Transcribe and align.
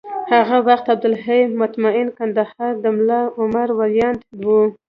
هغه 0.35 0.57
وخت 0.67 0.85
عبدالحی 0.93 1.41
مطمین 1.61 2.07
کندهار 2.17 2.73
کي 2.75 2.81
د 2.83 2.85
ملا 2.97 3.21
عمر 3.39 3.67
ویاند 3.79 4.19
و 4.45 4.53